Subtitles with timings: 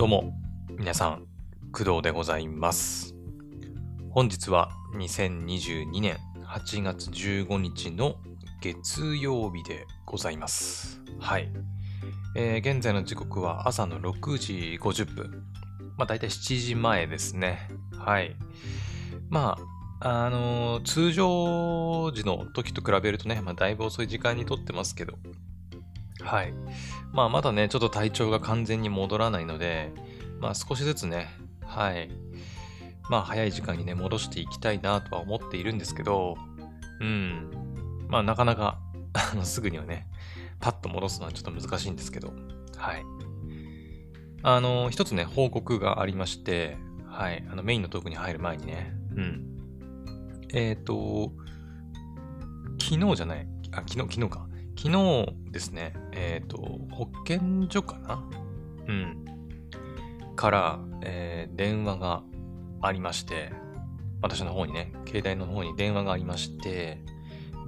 [0.00, 0.32] どうも、
[0.78, 1.26] 皆さん、
[1.72, 3.14] 工藤でございます。
[4.08, 8.14] 本日は2022年8月15日の
[8.62, 11.02] 月曜日でございます。
[11.18, 11.52] はい。
[12.34, 15.44] えー現在の時刻は朝の6時50分。
[15.98, 17.68] まあ、大体7時前ですね。
[17.98, 18.36] はい。
[19.28, 19.58] ま
[20.00, 25.18] あ、あのー通常時の時と比べるとね、まあ、だいぶ遅い時間にとってますけど、
[26.22, 26.54] はい。
[27.12, 29.92] まあ、まだね、ちょっと体調が完全に戻らないので、
[30.40, 31.28] まあ、少しずつね、
[31.64, 32.10] はい。
[33.08, 36.36] まあ、早い時間にね、戻していきたいなとは思っているんですけど、
[37.00, 37.50] うん。
[38.08, 38.78] まあ、なかなか、
[39.12, 40.06] あのすぐにはね、
[40.60, 42.32] パッと戻すのはちょっと難しいんですけど、
[42.76, 43.04] はい。
[44.42, 46.76] あの、一つね、報告がありまして、
[47.08, 47.44] はい。
[47.50, 49.50] あの、メインのトークに入る前にね、うん。
[50.54, 51.32] えっ、と、
[52.80, 54.46] 昨日じゃない、あ、昨日、昨日か。
[54.76, 56.56] 昨日ですね、えっ、と、
[56.90, 58.22] 保健所かな？
[58.88, 59.24] うん。
[60.36, 62.22] から、えー電話が
[62.80, 63.52] ありまして、
[64.22, 67.02] 私の方にね、携帯の方に電話がありまして、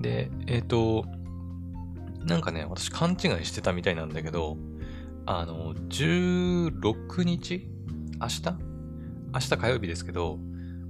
[0.00, 1.04] で、えっ、と、
[2.24, 4.56] なんかね、私勘違いしてたみたいなんだけど、
[5.26, 7.68] あの、16日？
[8.20, 8.42] 明日？
[9.34, 10.38] 明日火曜日ですけど、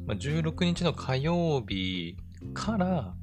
[0.07, 2.17] ま、16日の火曜日
[2.55, 3.15] から、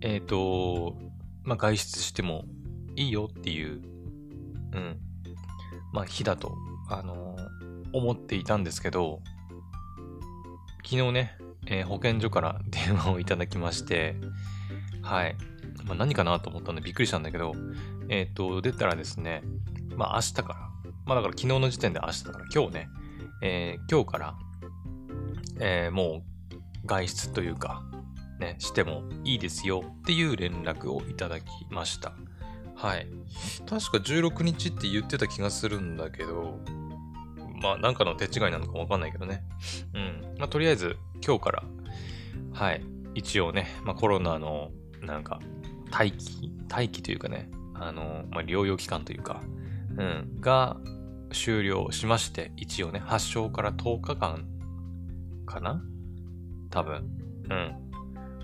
[0.00, 0.96] えっ、と、
[1.44, 2.44] まあ、外出しても
[2.96, 3.82] いいよっていう、
[4.72, 4.96] うん、
[5.92, 6.56] まあ、日だと、
[6.90, 7.36] あの
[7.92, 9.20] 思っていたんですけど、
[10.84, 14.16] 昨日ね、えー保健所から電話をいただきまして、
[15.02, 15.36] はい。
[15.84, 17.54] まあ、何かなと思ったんでびっくりしたんだけど、
[18.08, 19.42] えっ、と、出たらですね、
[19.96, 20.54] まあ明日から、
[21.06, 22.88] まあだから昨日の時点で明日だから今日ね、
[23.42, 24.34] えー今日から、
[25.60, 26.34] えーもう
[26.86, 27.82] 外出というか、
[28.40, 32.12] ね、してもいいですよっていう連絡をいただきました。
[32.76, 33.06] はい。
[33.66, 36.58] 確か16日って言ってた気がするんだけど、
[37.62, 39.42] まあなんかの手違いなのかわかんないけどね。
[39.94, 40.34] うん。
[40.38, 41.62] まあとりあえず今日から、
[42.52, 42.84] はい。
[43.14, 44.70] 一応ね、まあコロナの
[45.00, 45.40] なんか
[45.90, 49.40] 待機、待機というかね、あの、まあ療養期間というか、
[49.96, 50.76] うん、が
[51.32, 54.46] 終了しまして、一応ね、発症から10日間
[55.46, 55.82] かな？
[56.70, 57.08] 多分。
[57.50, 57.74] うん。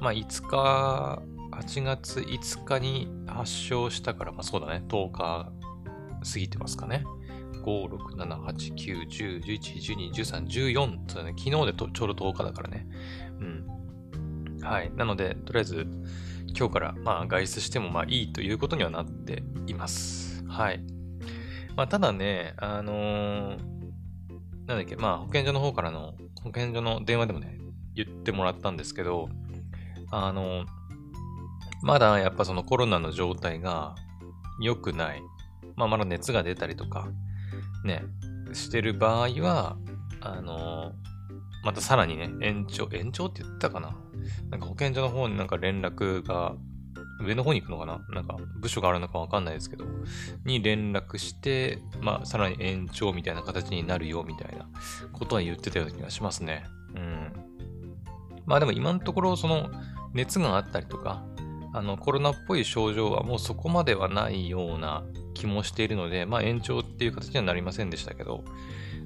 [0.01, 1.23] まあ5日、
[1.61, 7.05] 8月5日に発症したから、まあそうだね、10日過ぎてますかね。
[7.65, 12.87] 5、6、7、8、9、10、11、12、13、14そうね、昨日でちょうど10日だからね。
[13.41, 14.61] うん。
[14.63, 14.91] はい。
[14.95, 15.87] なので、とりあえず、
[16.57, 20.43] 今日から、まあ、外出しても、まあ、いいということにはなっています。
[20.47, 20.83] はい。
[21.77, 23.81] まあ、ただね、あのー
[24.67, 27.59] なんだっけ、まあ、保健所の方からの、保健所の電話でもね、
[27.95, 29.29] 言ってもらったんですけど、
[30.13, 30.65] あの
[31.83, 33.95] まだやっぱそのコロナの状態が
[34.61, 35.23] 良くない。
[35.77, 37.09] まあ、まだ熱が出たりとか、
[37.85, 38.03] ね、
[38.53, 39.77] してる場合は、
[40.21, 40.93] あの
[41.65, 43.97] またさらにね、延長、延長って言ったかな？
[44.51, 46.55] なんか保健所の方になんか連絡が、
[47.23, 48.01] 上の方に行くのかな？
[48.15, 49.85] なんか部署があるのかわかんないですけど、
[50.45, 54.69] に連絡して、まあ、さらに延長みたいな形になるよみたいな
[55.13, 56.65] ことは言ってたような気がしますね。
[56.95, 57.33] うん。
[58.47, 59.71] まあでも今のところ、その
[60.13, 61.23] 熱があったりとか、
[61.73, 65.05] あのコロナっぽい症状はもうそこまではないような
[65.35, 68.45] 気もしているので、まあ延長っていう形にはなりませんでしたけど、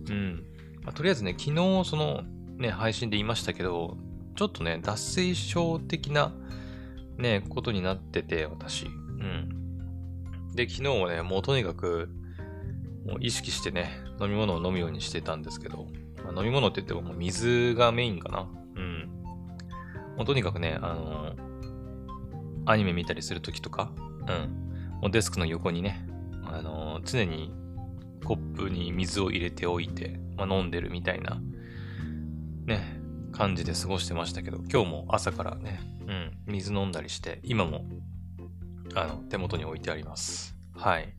[0.09, 0.45] うん。
[0.83, 2.23] まあ、とりあえずね、昨日その
[2.57, 3.97] ね、配信で言いましたけど、
[4.37, 6.33] ちょっとね、脱水症的な
[7.19, 8.87] ね、ことになってて、私。
[8.87, 10.51] うん。
[10.55, 12.09] で、昨日はね、もうとにかく、
[13.07, 15.87] もう意識してね、飲み物を飲むようにしてたんですけど、
[16.25, 18.49] まあ飲み物って言ってももう水がメインかな。
[18.77, 19.11] うん。
[20.17, 21.35] もうとにかくね、あの
[22.67, 23.93] アニメ見たりするときとか、
[24.29, 25.01] うん。
[25.01, 26.07] もうデスクの横にね、
[26.45, 27.53] あの常に
[28.25, 31.41] コップに水を入れておいて、まあ、飲んでるみたいな、
[32.67, 33.01] ね、
[33.33, 37.85] 感じで過ごしてましたけど、今日も朝からね、うん、水飲んだりして、今も、
[38.95, 40.57] あの、手元に置いてあります。
[40.75, 41.13] はい。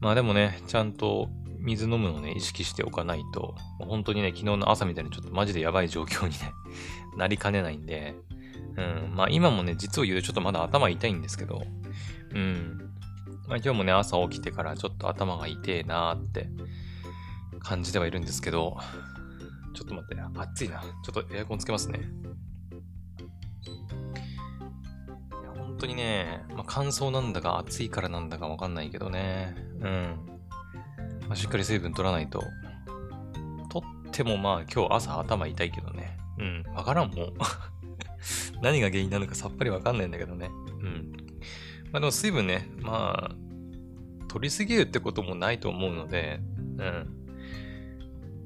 [0.00, 1.28] まあでもね、ちゃんと
[1.58, 6.52] 水飲むのをね、意識しておかないと、本当にね、昨日の朝みたいにちょっとマジでやばい状況にね、
[7.16, 8.16] なりかねないんで、
[8.76, 11.62] うん、まあ今もね、実を言うとちょっとまだ頭痛いんですけど、
[12.34, 12.90] うん、
[13.48, 16.48] まあ今日もね、朝起きてからちょっと頭が痛えなーって
[17.60, 18.78] 感じではいるんですけど、
[19.74, 20.80] ちょっと待って、暑いな。
[20.80, 22.00] ちょっとエアコンつけますね。
[23.60, 29.56] いや本当にね、まあ、乾燥なんだか暑いからなんだかわかんないけどね。
[29.80, 30.16] うん。
[31.28, 32.42] まあ、しっかり水分取らないと。
[33.70, 36.18] 取ってもまあ今日朝頭痛いけどね。
[36.38, 36.64] うん。
[36.74, 37.32] わからんもん。
[38.62, 40.50] 何が原因なのかさっぱりわかんないんだけどね。
[40.80, 41.12] うん。
[41.92, 43.36] まあでも水分ね、まあ、
[44.28, 46.40] 取りすぎるってこともないと思うので、
[46.78, 47.22] うん。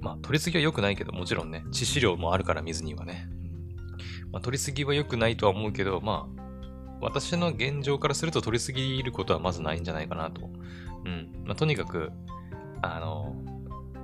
[0.01, 3.29] まあ、取りすぎは良くないけど、もちろんね、致死量もあるから水にはね。
[4.33, 10.43] まあ、取りすぎは良くないとは思うけど、まあ、私の現状からすると取りすぎることはまずないんじゃないかなと。
[11.05, 11.31] うん。
[11.45, 12.11] まあ、とにかく、
[12.83, 13.37] あの、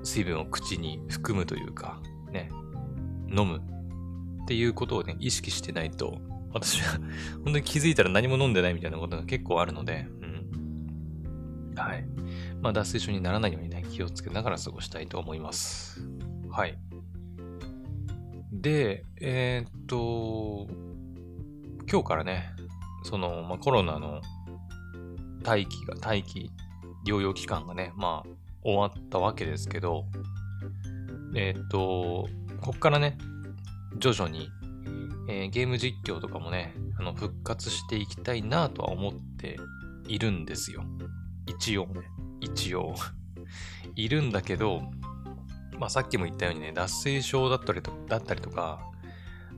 [0.03, 2.01] 水分を口に含むというか、
[2.33, 2.51] ね、
[3.29, 3.61] 飲む
[4.43, 6.19] っていうことをね、意識してないと、
[6.53, 6.99] 私は
[7.45, 11.75] 本当に気づいたら何も飲んでないみたいなことが結構あるので、うん。
[11.77, 12.05] はい。
[12.61, 16.07] まあ、脱水症にならないようにね、気をつけながら過ごしたいと思います。
[16.51, 16.79] はい。
[18.53, 20.69] で、えー、っと、
[21.91, 22.55] 今日からね、
[23.05, 24.21] その、まあ、コロナの
[25.45, 26.51] 待機が、待機、
[27.07, 28.29] 療養期間がね、まあ、
[28.63, 30.07] 終わったわけですけど、
[31.35, 32.29] えー、っと、
[32.61, 33.19] こっからね、
[33.99, 34.51] 徐々に、
[35.29, 39.59] えー、ゲーム実況とかもね、あの復活していきたいなとは思って
[40.09, 40.85] いるんですよ。
[41.47, 42.03] 一応ね。
[42.41, 42.95] 一応
[43.95, 44.83] いるんだけど、
[45.79, 48.81] まあ、さっきも言ったようにね、脱水症だったりとだったりとか、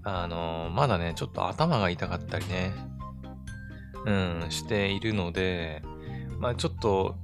[0.03, 2.73] あのー、まだね、ちょっと頭が痛かったりね、
[4.05, 5.83] うん、しているので、
[6.39, 7.17] まあちょっと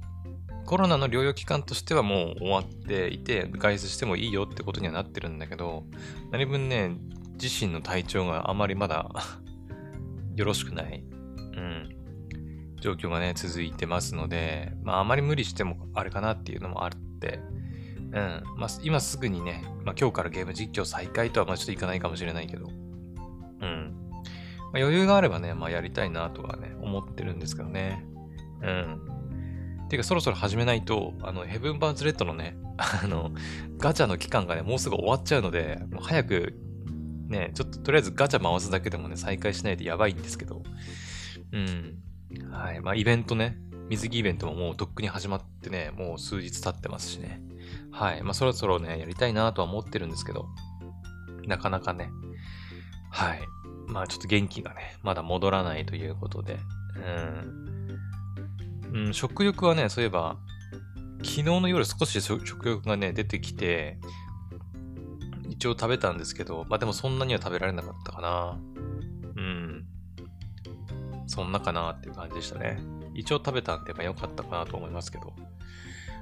[0.65, 5.83] コロナの療養期間としてはもう終わっていて、外出してもいいよってことにはなってるんだけど、
[6.31, 6.95] 何分ね、
[7.41, 9.09] 自身の体調があまりまだ
[10.35, 11.03] よろしくない、
[11.37, 11.89] うん、
[12.79, 17.39] 状況がね、続いてますので、まああまり無理してもあれかなっていうのもあって、
[17.97, 22.69] うん、まあ今すぐにね、まあ今日からゲーム実況再開とはまあちょっといかないかもしれないけど、う
[23.65, 23.95] ん。
[24.71, 28.05] まあ、余裕があればね、まあやりたいなとはね、思ってるんですけどね。
[28.61, 29.10] うん。
[29.91, 33.31] ていうかそろそろ始めないと、あの、ヘブンバーズレッドのね、 あの、
[33.77, 36.57] ガチャの期間がね、もうすぐ終わっちゃうので、もう早く、
[37.27, 40.63] ね、ちょっととりあえずガチャ回すだけでもね、再開しないとやばいんですけど、
[41.51, 41.97] うん。
[42.49, 42.79] はい。
[42.79, 43.57] まあ、イベントね、
[43.89, 47.41] 水着イベントももうとっくに始まってね、もう数日経ってますしね。
[47.91, 48.23] はい。
[48.23, 50.47] まあ、そろそろね、やりたいなとは思ってるんですけど、
[51.45, 52.11] なかなかね、
[53.09, 53.41] はい。
[53.87, 56.59] まあちょっと元気がね、まだ戻らないということで、
[56.95, 57.70] うん。
[58.93, 60.37] うん、食欲はね、そういえば、
[61.19, 63.99] 昨日の夜少し食欲がね、出てきて、
[65.49, 68.59] 一応食べたんですけど、まあでもそんなには食べられなかったかな。
[69.35, 69.85] うん。
[71.27, 72.79] そんなかなっていう感じでしたね。
[73.13, 75.33] 一応食べたんで、まあ良かったかなと思いますけど。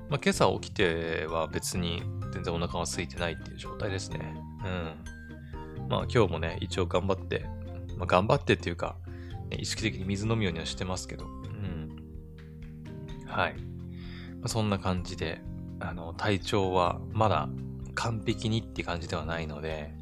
[0.09, 4.35] まあ今朝起きては別に全然お腹が空いてないっていう状態ですね。
[5.79, 5.87] うん。
[5.87, 7.45] まあ今日もね、一応頑張って
[7.99, 8.95] まあ、頑張ってっていうか、
[9.49, 11.25] ね、意識的に水飲むようにはしてますけど、
[13.29, 13.55] はい。
[14.41, 15.41] ま、そんな感じで、
[15.79, 17.49] あの、体調はまだ
[17.95, 19.93] 完璧にって感じではないので、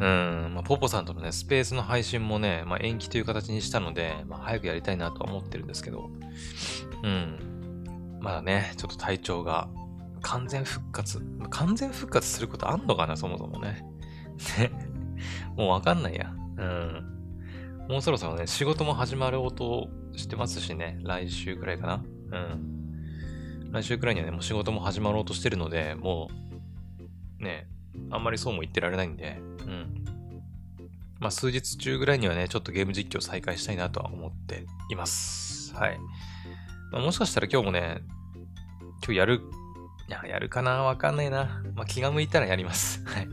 [0.00, 6.10] うん、まあ、ポポさんとのね、スペースの配信もね、まあ、延期という形にしたので、まあ、早くやりたいなとは思ってるんですけど、
[7.02, 8.18] うん。
[8.18, 9.68] まだね、ちょっと体調が
[10.22, 11.20] 完全復活。
[11.50, 13.84] 完全復活することあんのかな、そもそもね。
[14.58, 14.70] ね。
[15.54, 16.32] もうわかんないや。
[16.56, 17.86] うん。
[17.88, 22.04] もうそろそろね、仕事も始まる音してますしね、来週くらいかな。
[22.32, 23.70] うん。
[23.72, 26.28] 来週くらいにはね、もう仕事も始まろうとしてるので、も
[27.40, 27.68] う、ね、
[28.10, 30.04] あんまりそうも言ってられないんで、うん。
[31.20, 35.74] まあ、数日中ぐらいにはね、ちょっとゲーム実況再開したいなとは思っています。
[35.74, 35.98] はい。
[36.92, 38.02] まあ、もしかしたら今日もね、
[39.04, 39.42] 今日やる、
[40.08, 40.82] や、やるかな？
[40.82, 41.62] わかんないな。
[41.74, 43.04] まあ、気が向いたらやります。
[43.06, 43.28] はい。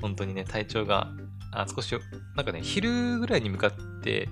[0.00, 1.12] 本当にね、体調が
[1.52, 1.94] あ少し、
[2.34, 3.72] なんかね、昼ぐらいに向かっ
[4.02, 4.28] て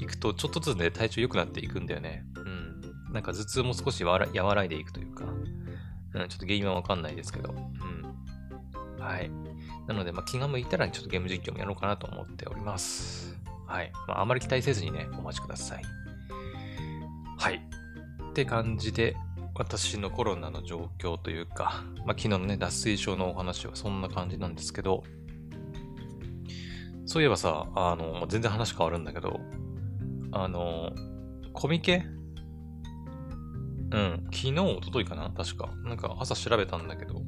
[0.00, 2.24] いくと、ちょっとずつね、体調良くなっていくんだよね。
[2.36, 3.12] うん。
[3.12, 9.02] なんか頭痛も少し和らいでいくというか、うん、ちょっと原因はわかんないですけど、うん。
[9.02, 9.30] はい。
[9.86, 13.36] なので、まあ、気が向いたら、ちょっとゲーム実況もやろうかなと思っております。
[13.66, 13.92] はい。
[14.08, 15.82] まあ、あまり期待せずにね、お待ちください。
[17.38, 17.60] はい。
[18.30, 19.16] って感じで、
[19.54, 25.02] 私のコロナの状況というか、まあ、昨日のね、脱水症のお話はそんな感じなんですけど、
[27.06, 29.40] そういえばさ、あの、全然話変わるんだけど、
[30.32, 30.92] あの、
[31.52, 32.04] コミケ？
[33.92, 35.30] うん、昨日、おとといかな？
[35.30, 35.70] 確か。
[35.84, 37.22] なんか朝調べたんだけど、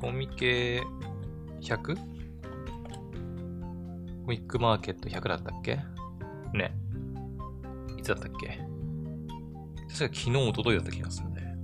[0.00, 0.82] コミケ
[1.60, 1.94] 100?
[1.94, 2.02] コ
[4.26, 5.80] ミックマーケット100だったっけ？
[6.52, 6.74] ね。
[7.98, 8.58] いつだったっけ？
[9.88, 11.56] 確か昨日、おとといだった気がするね。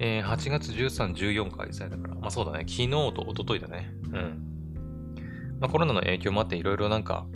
[0.00, 2.14] えー、8月13、14開催だから。
[2.14, 2.60] まあそうだね。
[2.60, 3.92] 昨日とおとといだね。
[4.12, 4.44] うん。
[5.60, 7.26] まあ、コロナの影響もあっていろいろなんか、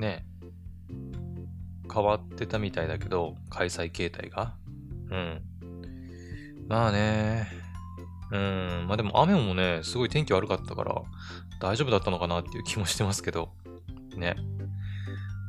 [0.00, 0.24] ね、
[1.92, 4.54] 変わってたみたいだけど、開催形態が。
[5.10, 5.42] うん。
[6.68, 7.48] まあね、
[8.32, 11.02] うん、まあでも雨もね、すごい天気悪かったから、
[11.60, 13.50] 大丈夫だったのかなっていう気もしてますけど、
[14.16, 14.36] ね。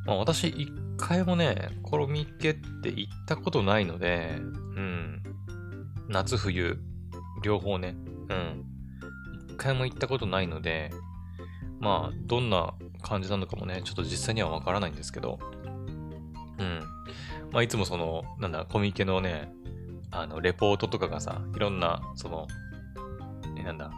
[0.06, 5.24] まあ私、一回もね、コロミケって行ったことないので、うん。
[6.10, 6.80] 夏冬、
[7.44, 7.96] 両方ね、
[8.30, 8.66] うん。
[9.48, 10.92] 一回も行ったことないので、
[11.80, 15.40] まあ、どんな感じなのかもね、ちょっと実際にはわからないんですけど、
[16.58, 16.80] うん。
[17.52, 19.52] まあ、いつもその、なんだ、コミケのね、
[20.12, 22.48] あの、レポートとかがさ、いろんな、その、
[23.58, 23.92] え、なんだ、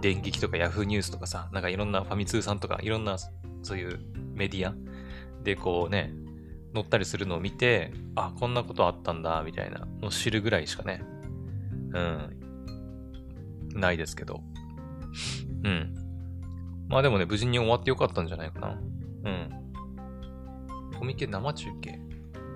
[0.00, 3.16] 電撃とかヤフーニュースとかさ、なんかいろんなファミ通さんとか、いろんな、
[3.62, 3.98] そういう
[4.34, 4.74] メディア
[5.42, 6.12] でこうね、
[6.74, 11.02] 載ったりするのを見て、あ、こんなことあったんだ、みたいなのを知るぐらいしかね、
[11.94, 12.40] うん、
[13.74, 14.42] ないですけど。
[15.64, 16.05] うん。
[16.88, 18.68] まあでもね、無事に終わってよかったんじゃないかな。
[19.24, 19.66] うん。
[20.98, 21.98] コミケ生中継？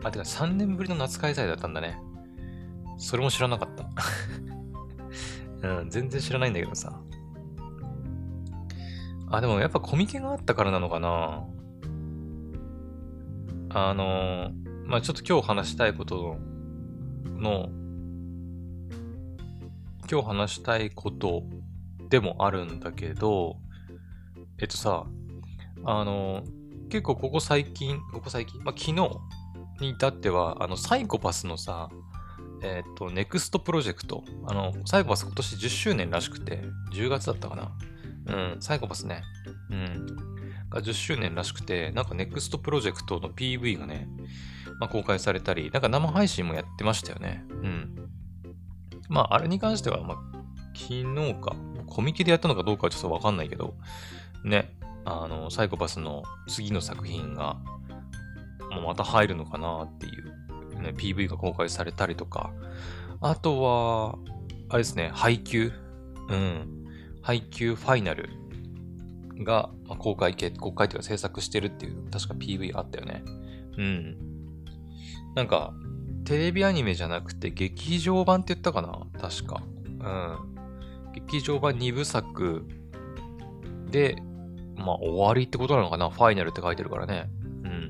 [0.02, 2.00] あ、てか3年ぶりの夏開催だったんだね。
[2.96, 3.88] それも知らなかった。
[5.80, 7.00] うん、全然知らないんだけどさ。
[9.30, 11.44] あ、でもやっぱコミケがあったからなのかな。
[13.72, 14.50] あの
[14.84, 16.38] まあちょっと今日話したいこと
[17.24, 17.68] の、
[20.10, 21.44] 今日話したいこと
[22.08, 23.58] でもあるんだけど、
[24.60, 25.06] えっとさ、
[25.84, 26.42] あの
[26.90, 29.08] 結構ここ最近、ここ最近、まあ、昨日
[29.80, 31.88] に至っては、あの、サイコパスのさ、
[32.62, 36.62] えっ、と、ネクストプロジェクト、あの、サイコパス今年10周年らしくて、
[36.92, 37.72] 10月だったかな。
[38.26, 39.22] うん、サイコパスね。
[39.70, 40.06] うん。
[40.68, 44.08] が10周年らしくて、なんかネクストプロジェクトの PV がね、
[44.78, 47.44] まあ、公開されたり、なんか生配信もやってましたよね。
[47.48, 47.94] うん。
[49.08, 50.16] まあ、あれに関しては、まあ、
[50.74, 53.74] 昨日か、コミケでやったのかどうかはちょっとわかんないけど、
[54.44, 57.58] ね、あの、サイコパスの次の作品が、
[58.70, 62.52] もうまた入るのかなっていう、ね、PV が公開されたりとか、
[63.20, 64.18] あとは、
[64.68, 65.72] あれですね、配給
[66.28, 66.84] うん。
[67.22, 68.30] 配給ファイナル
[69.44, 73.22] が、ま、公開系、公開というか制作してるっていう、確か PV あったよね。
[73.76, 74.16] うん。
[75.34, 75.74] なんか、
[76.24, 79.06] テレビアニメじゃなくて劇場版って言ったかな？
[79.20, 79.62] 確か。
[79.84, 80.38] うん。
[81.26, 82.66] 劇場版2部作
[83.90, 84.16] で、
[84.80, 86.10] まあ終わりってことなのかな？
[86.10, 87.30] ファイナルって書いてるからね。
[87.64, 87.88] うん。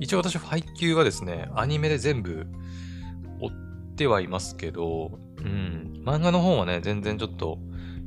[0.00, 2.46] 一応私、ファイ級はですね、アニメで全部
[3.40, 3.50] 追っ
[3.96, 6.02] てはいますけど、うん。
[6.04, 7.58] 漫画の方はね、全然ちょっと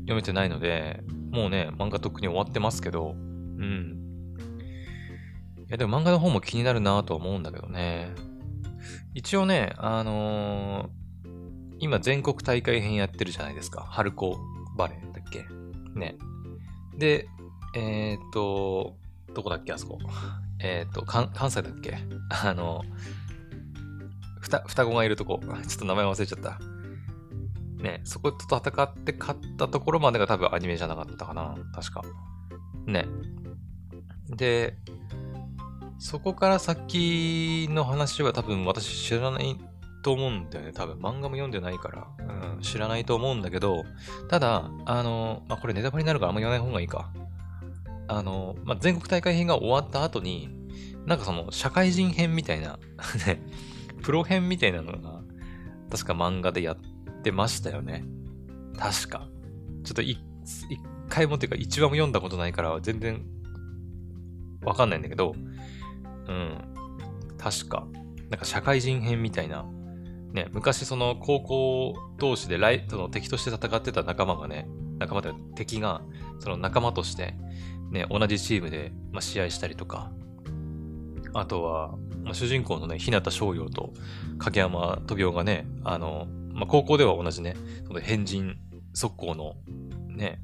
[0.02, 4.00] 読めてないので、もうね、漫画とっくに終わってますけど、うん。
[5.60, 8.10] いや、でも漫画の方も気になるなとは思うんだけどね。
[9.14, 10.90] 一応ね、あのー、
[11.80, 13.86] 今全国大会編やってるじゃないですか。
[13.88, 14.38] 春高
[14.76, 15.46] バレーだっけ？
[16.00, 16.18] ね。
[16.98, 17.28] で、
[17.76, 18.96] えっ、と、
[19.34, 20.00] どこだっけあそこ。
[20.60, 21.98] えっ、と、関西だっけ？
[22.30, 22.84] あの、
[24.40, 25.40] 双子がいるとこ。
[25.42, 26.60] ちょっと名前忘れちゃった。
[27.82, 31.56] ね、そこと戦って勝ったところまでが多分アニメじゃなかったかな。
[31.74, 32.02] 確か。
[32.86, 33.06] ね。
[34.30, 34.78] で、
[36.00, 39.58] そこから先の話は多分私知らない
[40.04, 40.72] と思うんだよね。
[40.74, 43.84] 多分漫画も読んでないから、うん、知らないと思うんだけど、
[44.30, 47.12] ただ、あの、まあ、これネタバレになるからあんま言わない方がいいか。
[48.08, 50.50] あの、まあ、全国大会編が終わった後に、
[51.06, 52.80] なんかその社会人編みたいな
[53.28, 53.42] ね、
[54.02, 55.22] プロ編みたいなのが、
[55.90, 56.78] 確か漫画でやっ
[57.24, 58.04] ってましたよね。
[58.78, 59.30] 確か。
[59.86, 60.20] ちょっと一
[61.08, 63.26] 回もっていうか一話も読んだことないから全然
[64.62, 65.34] わかんないんだけど、
[66.28, 66.58] うん。
[67.38, 67.88] 確か。
[68.30, 69.66] なんか社会人編みたいな。
[70.34, 76.02] ね、昔その高校同士でライその敵として戦ってた仲間がね、仲間で敵が
[76.40, 77.36] その仲間として
[77.92, 80.12] ね、同じチームで、まあ、試合したりとか、
[81.34, 83.94] あとは、まあ、主人公のね、日向翔陽と
[84.40, 88.56] 影山飛雄がね、あの、まあ、高校では同じね、その変人
[88.94, 89.56] 速攻の
[90.08, 90.40] ね、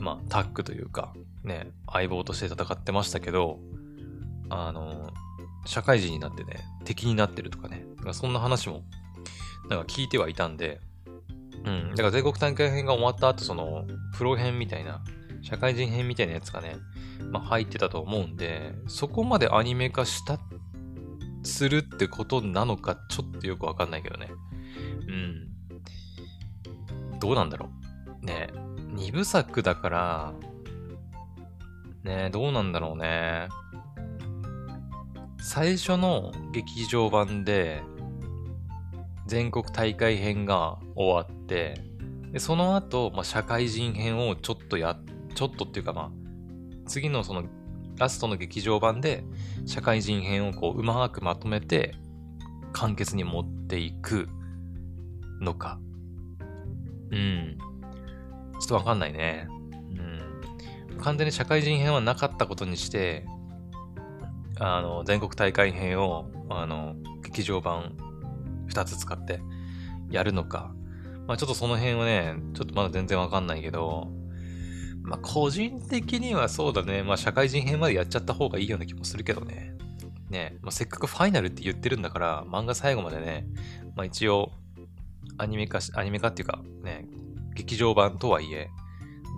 [0.00, 1.12] まあ、タッグというか、
[1.44, 3.58] ね、相棒として戦ってましたけど、
[4.48, 5.12] あの、
[5.66, 8.82] 社会人になってね、敵になってるとかね、かそんな話も、
[9.68, 10.80] なんか聞いてはいたんで、
[11.64, 13.84] うん、だから全国大会編が終わった後、その、
[14.16, 15.02] プロ編みたいな、
[15.42, 16.76] 社会人編みたいなやつがね、
[17.30, 20.38] まあ、入ってたと思うんで、そこまでアニメ化した、
[21.42, 24.30] するってことなのか、ちょっとよくわかんないけどね。
[25.08, 25.48] うん。
[27.18, 27.70] どうなんだろ
[28.22, 28.24] う。
[28.24, 28.48] ね
[28.94, 30.32] 二部作だから、
[32.02, 33.48] ねどうなんだろうね。
[35.48, 37.80] 最初の劇場版で、
[39.28, 41.80] 全国大会編が終わって、
[42.32, 44.98] でその後、まあ、社会人編をちょっとや、
[45.36, 46.10] ちょっとっていうかまあ、
[46.88, 47.44] 次のその
[47.96, 49.22] ラストの劇場版で
[49.66, 51.94] 社会人編をこううまくまとめて
[52.72, 54.28] 完結に持っていく
[55.40, 55.78] のか。
[57.12, 57.56] うん。
[58.58, 59.46] ちょっとわかんないね。
[60.90, 60.98] うん。
[60.98, 63.24] 完全に社会人編はなかったことにして、
[64.58, 67.96] あの、全国大会編を、あの、劇場版
[68.68, 69.40] 2つ使って
[70.10, 70.74] やるのか。
[71.26, 74.08] まあちょっとその辺はね、ちょっとまだ全然わかんないけど、
[75.02, 79.76] まあ個人的にはそうだね、まあ社会人編までやっちゃった方がいいような気もするけどね。
[80.30, 83.46] ね、まあ、せっかくファイナルって言ってるんだから、漫画最後までね、
[83.94, 84.50] まあ一応、
[85.38, 87.06] アニメ化し、アニメ化っていうか、ね、
[87.54, 88.68] 劇場版とはいえ、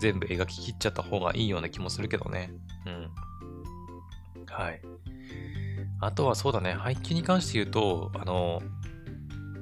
[0.00, 2.52] 全部描き切っちゃった方がいいような気もするけどね。
[2.86, 3.10] うん。
[4.58, 4.80] はい。
[6.00, 8.60] あとはそうだね、配給に関して言うと、あの、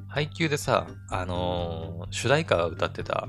[0.09, 3.29] 配給でさ、あの、主題歌を歌ってた、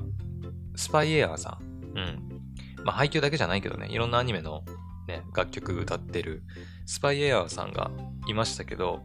[0.77, 1.97] スパイエアーさん。
[1.97, 2.41] うん。
[2.85, 4.63] まあ、配給だけじゃないけどね、いろんなアニメの
[5.09, 6.43] ね、楽曲歌ってる、
[6.85, 7.91] スパイエアーさんが
[8.27, 9.03] いましたけど、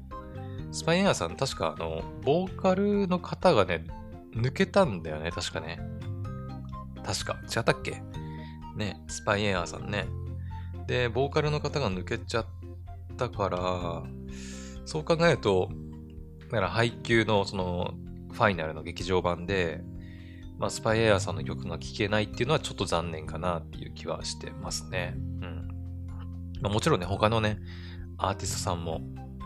[0.71, 3.85] スパイエアーさん、確かあの、ボーカルの方がね、
[4.37, 5.81] 抜けたんだよね、確かね。
[7.05, 7.41] 確か。
[7.45, 8.03] 違ったっけ？
[8.77, 10.07] ね、スパイエアーさんね。
[10.93, 12.47] で、ボーカルの方が抜けちゃっ
[13.17, 14.03] たから、
[14.85, 15.71] そう考えると、
[16.51, 17.95] だから配給のその
[18.31, 19.81] ファイナルの劇場版で、
[20.59, 25.15] まあ、スパイエアーさんの曲が聴けないっていうのはちょっと残念かなっていう気はしてますね。
[25.17, 25.69] うん。
[26.61, 27.59] まあ、もちろんね、他のね、
[28.19, 29.01] アーティストさんも、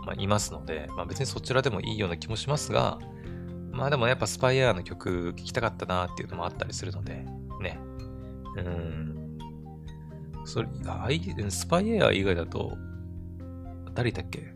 [0.05, 2.99] ま、いますので、まあ、別にそちらでもいいような気もしますが、
[3.71, 7.25] まあでもやっぱスパイエアーの曲聴きたかったなっていうのもあったりするので、
[7.61, 7.79] ね。
[8.57, 9.16] うん。
[10.47, 11.09] それ、あ
[11.51, 12.79] スパイエア以外だと、
[13.95, 14.55] 誰だっけ？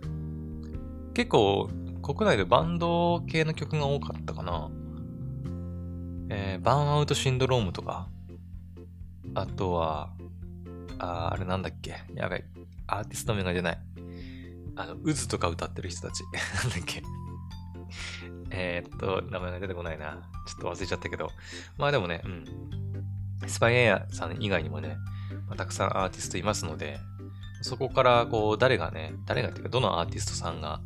[1.14, 1.68] 結構、
[2.02, 4.70] 国内でバンド系の曲が多かったかな。
[6.30, 8.08] えー、バーンアウトシンドロームとか、
[9.34, 10.12] あとは、
[10.98, 11.96] ああれなんだっけ？
[12.14, 12.44] やばい。
[12.86, 13.78] アーティスト名が出ない。
[14.76, 16.22] あの、渦とか歌ってる人たち。
[16.62, 17.02] なんだっけ？
[18.50, 20.22] え、っと、名前が出てこないな。
[20.46, 21.30] ちょっと忘れちゃったけど。
[21.78, 22.44] まあでもね、うん。
[23.48, 24.96] スパイエアさん以外にもね、
[25.50, 27.00] まあ、たくさんアーティストいますので、
[27.60, 30.80] そこからこう、誰がね、誰がっていうか、どのアーティストさんが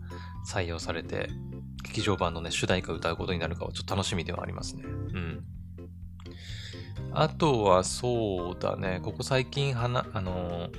[0.50, 1.28] 採用されて、
[1.84, 4.84] 劇場版のね、主題歌を歌うことになるかはちょっと楽しみではありますね。
[4.84, 5.44] うん。
[7.12, 10.70] あとはそうだね、ここ最近はな、あの、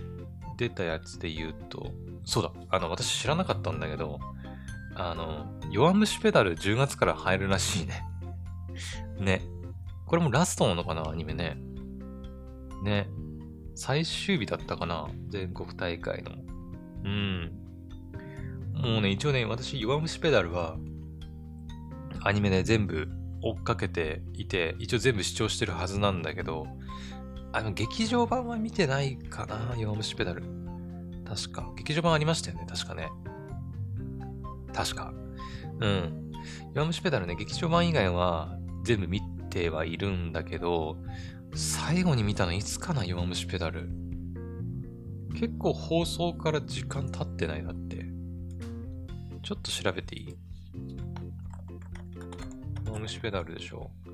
[0.57, 1.91] 出たやつで言うと、
[2.25, 4.19] そうだ、あの、私知らなかったんだけど、
[4.95, 8.03] あの、弱虫ペダル10月から入るらしいね。
[9.19, 9.41] ね。
[10.05, 11.57] これもラストなのかな、アニメね。
[12.83, 13.09] ね。
[13.75, 16.31] 最終日だったかな、全国大会の。
[17.03, 17.51] うん。
[18.73, 20.77] もうね、一応ね、私、弱虫ペダルは、
[22.21, 23.07] アニメで全部
[23.41, 26.67] 追っかけていて、一応全部視聴してるはずなんだけど、
[27.51, 30.43] あの、劇場版は見てないかな、弱虫ペダル。
[31.25, 31.71] 確か。
[31.75, 33.09] 劇場版ありましたよね、確かね。
[34.73, 35.13] 確か。
[35.79, 36.31] うん。
[36.73, 40.97] 弱虫ペダルね、劇場版以外は全部見てはいるんだけど、
[41.55, 43.89] 最後に見たのいつかな、弱虫ペダル。
[45.33, 48.05] 結構放送から時間経ってないなって。
[49.41, 50.35] ちょっと調べていい？
[52.91, 54.09] マムシペダルでしょう。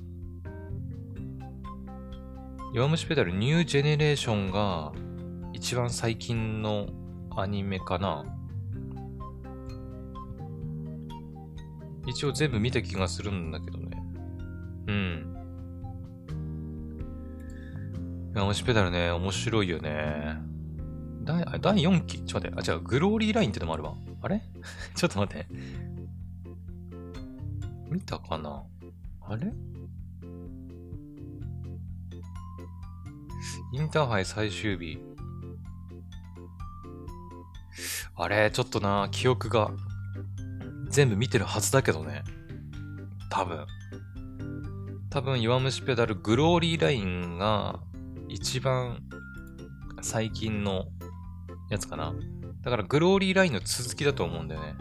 [2.72, 4.92] 弱虫ペダルニュージェネレーションが
[5.52, 6.86] 一番最近の
[7.36, 8.24] アニメかな。
[12.06, 14.02] 一応全部見た気がするんだけどね。
[14.86, 15.36] うん。
[18.32, 20.45] 弱虫ペダルね、面白いよね。
[21.26, 22.20] 第第4期？
[22.24, 22.70] ちょっと待って。
[22.70, 23.94] あ、違う、グローリーラインってのもあるわ。
[24.22, 24.40] あれ？
[24.94, 25.46] ちょっと待って。
[27.90, 28.62] 見たかな？
[29.22, 29.52] あれ？
[33.72, 34.98] インターハイ最終日。
[38.14, 39.70] あれ、ちょっとな、記憶が
[40.88, 42.22] 全部見てるはずだけどね。
[43.28, 43.66] 多分。
[45.10, 47.80] 多分、弱虫ペダルグローリーラインが
[48.28, 49.02] 一番
[50.00, 50.86] 最近の
[51.68, 52.14] やつかな。
[52.62, 54.74] だからグローリーラインの続きだと思うんだよね。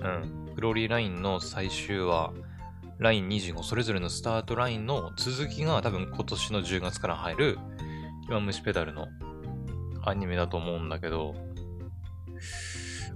[0.00, 0.54] うん。
[0.54, 2.32] グローリーラインの最終話
[2.98, 7.58] ライン25それぞれのスタートラインの続きが多分今年の10月から入る
[8.28, 9.08] 弱虫ペダルの
[10.04, 11.34] アニメだと思うんだけど、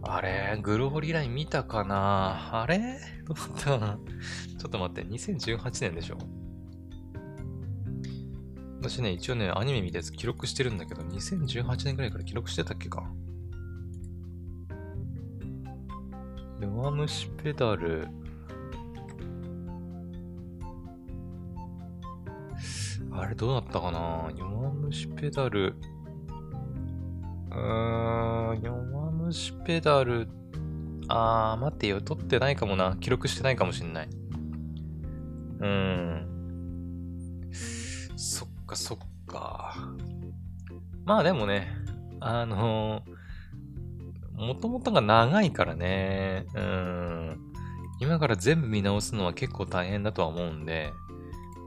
[0.03, 2.63] あれグローリーライン見たかな？
[2.63, 3.01] あれ？
[3.27, 3.99] どうだったかな？
[4.59, 6.19] ちょっと待って、2018年でしょ？
[8.89, 13.03] 私ね、一応ね、アニメ見たやつ記録してるんだけど、2018年くらいから記録してたっけか
[16.61, 18.07] 弱虫ペダル。
[23.11, 24.31] あれどうなったかな？
[24.37, 25.75] 弱虫ペダル。
[27.51, 30.29] うーん、弱虫ペダル。
[31.09, 32.01] あー、待ってよ。
[32.01, 32.97] 撮ってないかもな。
[33.01, 34.09] 記録してないかもしんない。
[35.59, 35.67] うー
[36.23, 36.27] ん。
[38.19, 38.99] そっかそっ
[39.29, 39.77] か。
[41.05, 41.69] まあでもね、
[42.19, 43.03] あの、
[44.35, 47.39] もともとが長いからね、うん。
[48.01, 50.93] 今から全部見直すのは結構大変だとは思うんで、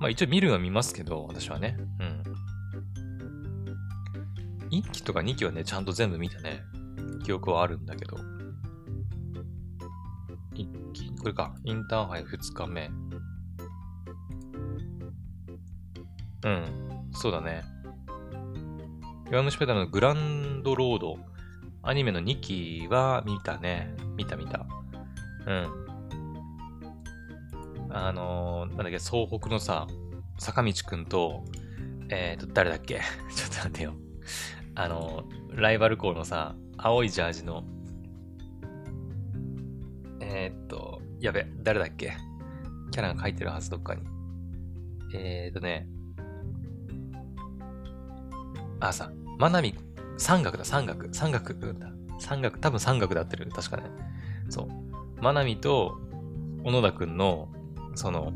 [0.01, 1.77] まあ一応見るは見ますけど、私はね。
[1.99, 2.23] うん。
[4.69, 6.61] 1期とか2期はね、ちゃんと全部見たね。
[7.23, 8.17] 記憶はあるんだけど。
[10.53, 11.55] 1期、これか。
[11.63, 12.91] インターハイ2日目。
[16.43, 16.65] うん。
[17.11, 17.63] そうだね。
[19.31, 21.17] 弱虫ペダルのグランドロード。
[21.81, 23.95] アニメの2期は見たね。
[24.17, 24.65] 見た見た。
[25.45, 25.89] うん。
[27.91, 29.87] あのー、なんだっけ、総北のさ、
[30.37, 31.43] 坂道くんと、
[32.09, 32.99] えっ、ー、と、誰だっけ？
[33.35, 33.93] ちょっと待ってよ。
[34.75, 37.63] あの、ライバル校のさ、青いジャージの、
[40.21, 42.13] え、っと、やべ、誰だっけ？
[42.91, 44.01] キャラが書いてるはず、どっかに。
[45.13, 45.87] え、っとね、
[48.79, 49.75] あ、さ、まなみ、
[50.17, 51.91] 三角だ、三角、三角だ。
[52.19, 53.49] 三角、多分三角で合ってる。
[53.51, 53.83] 確かね。
[54.49, 55.21] そう。
[55.21, 55.97] まなみと、
[56.63, 57.49] 小野田くんの、
[57.95, 58.33] その、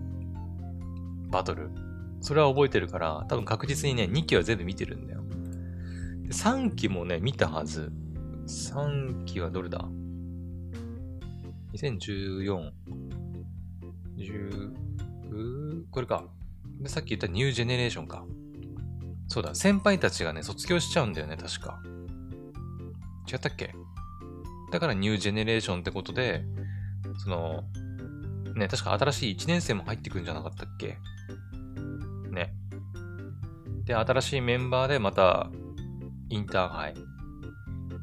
[1.30, 1.70] バトル。
[2.22, 5.24] それは覚えてるから、多分確実にね、2期は全部見てるんだよ。
[6.30, 7.92] 3期もね、見たはず。
[8.48, 9.86] 3期はどれだ
[11.74, 12.72] ?2014、
[14.18, 16.26] 10、これか。
[16.80, 18.26] で、さっき言ったニュージェネレーションか。
[19.28, 21.82] そうだ、先輩たちがね、卒業しちゃうんだよね、確か。
[23.32, 23.74] 違ったっけ？
[24.72, 26.44] だからニュージェネレーションってことで、
[27.24, 27.64] その、
[28.56, 30.98] ね、確か新しい1年生も入ってくんじゃなかったっけ？
[32.30, 32.54] ね。
[33.86, 35.50] で、新しいメンバーでまた
[36.30, 36.96] インターハイ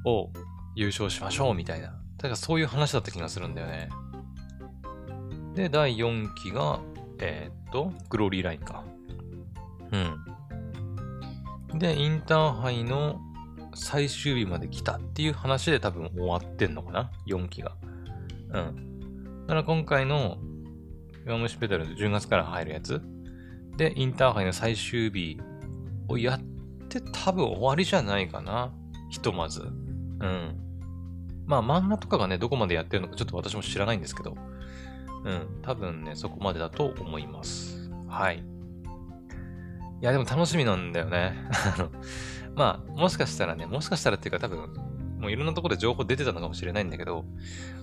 [0.05, 0.31] を
[0.75, 1.89] 優勝しましょうみたいな。
[2.17, 3.89] だからそういう話だった気がするんだよね。
[5.55, 6.81] で、第4期が、
[7.19, 8.85] えー、っと、グローリーラインか。
[9.91, 10.25] うん。
[11.75, 13.21] で、インターハイの
[13.75, 17.77] 最終日まで来たっていう話で多分終わってんのかな ?4 期が。
[18.53, 19.47] うん。
[19.47, 20.39] だから今回の
[21.27, 23.01] 弱虫ペダル10月から入るやつ
[23.77, 25.41] で、インターハイの最終日
[26.09, 26.41] をやっ
[26.89, 28.73] て多分終わりじゃないかな。
[29.11, 29.63] ひとまず。
[29.63, 30.57] うん。
[31.47, 34.37] まあ漫画とかがね、どこまでやってるのかちょっと私も知らないんですけど。
[35.25, 35.63] うん。
[35.63, 37.91] 多分ね、そこまでだと思います。
[38.09, 38.43] はい。
[40.01, 41.35] いや、でも楽しみなんだよね。
[41.77, 41.91] あの
[42.55, 44.73] まあ、もしかしたらね、もしかしたらっていうか多分、
[45.21, 47.25] もういろんなところで情報出てたのかもしれないんだけど、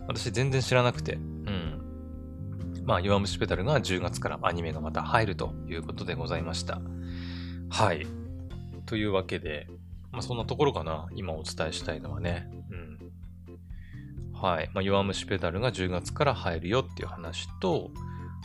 [0.07, 1.81] 私全然知らなくて、うん。
[2.85, 6.81] まあ、弱虫ペダルが10月からアニメがまた入るということでございました。
[7.69, 8.07] はい。
[8.85, 9.67] というわけで、
[10.11, 11.07] まあ、そんなところかな。
[11.13, 12.49] 今お伝えしたいのはね。
[12.71, 12.97] うん。
[14.33, 14.69] はい。
[14.73, 17.91] まあ、弱虫ペダルが10月から入るよっていう話と、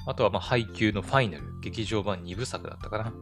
[0.06, 3.12] あとは、まあ、配給のファイナル、劇場版2部作だったかな。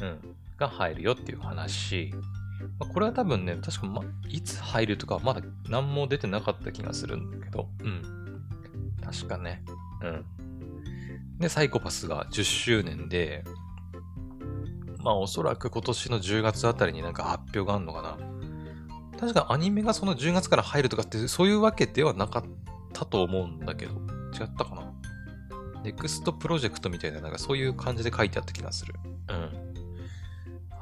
[0.00, 0.36] うん。
[0.58, 2.12] が入るよっていう話。
[2.78, 8.02] まあ、これは多分ね、確か、まあ、いつ入るとかまだ何も出てなかった気がするんだけど、うん。
[9.04, 9.62] 確かね。
[10.02, 10.24] うん。
[11.38, 13.44] で、サイコパスが10周年で、
[15.02, 18.18] まあおそらく今年の10月あたりになんか発表があるのかな。
[19.18, 22.44] 確かアニメがその10月から入るとかってそういうわけではなかっ
[22.92, 24.92] たと思うんだけど、違ったかな
[25.84, 28.94] ネクストプロジェクトみたいななんかそういう感じで書いてあった気がする。
[29.28, 29.65] うん。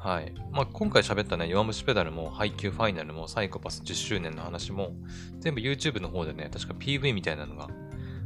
[0.05, 0.31] はい。
[0.51, 4.91] まあ今回喋ったね、弱虫ペダルも配給ファイナルもサイコパス10周年の話も
[5.39, 7.69] 全部 YouTube の方でね、確か PV みたいなのが、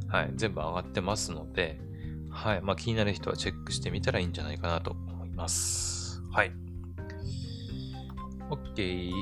[0.10, 1.80] はい、全部上がってますので、
[2.30, 2.62] はい。
[2.62, 6.22] まあ気になる人はチェックしてみたらいいんじゃないかなと思います。
[6.34, 6.52] はい。
[8.50, 9.14] OK。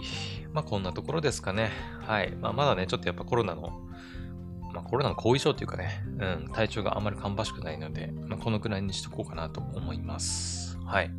[0.51, 1.69] まあ、こんなところですかね。
[2.01, 2.31] はい。
[2.37, 3.81] まあ、まだね、ちょっとやっぱコロナの、
[4.73, 10.79] まあ、コロナの後遺症というかね、うん、体調があんまり芳しくないので、まあ、このくらいにしとこうかなと思います。
[10.85, 11.11] はい。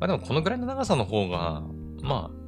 [0.00, 1.62] まあ、でも、このぐらいの長さの方が、
[2.02, 2.40] まあ、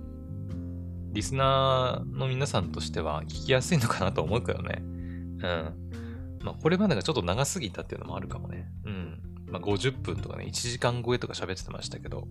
[1.13, 4.79] リスナーの皆さんとしては聞きやすいのかなと思うけどね。
[4.81, 5.39] うん。
[6.43, 8.73] まあ、これまでがちょっと長すぎたっていうのもあるかもね。
[8.87, 9.23] うん。
[9.49, 12.27] まあ、50分とかね、1時間超えとか喋ってましたけど、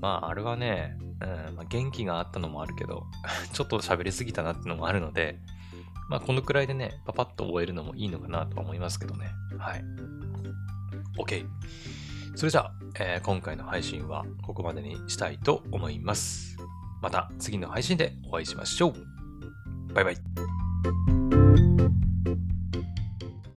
[0.00, 3.06] まあ、あれはね、うんまあ、元気があったのもあるけど、
[3.52, 5.38] ちょっと喋りすぎたなっていうのもあるので、
[6.08, 9.30] まあ、このくらいでね、パパッと終えるのもいいのかなと思いますけどね。
[9.58, 9.84] はい。
[11.18, 11.46] OK。
[12.34, 16.56] それじゃあ、えー、今回の配信はここまでにしたいと思います。
[17.02, 19.94] また次の配信でお会いしましょう。
[19.94, 20.16] バイバイ。